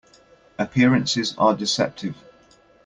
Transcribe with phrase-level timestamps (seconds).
[0.57, 2.15] Appearances are deceptive.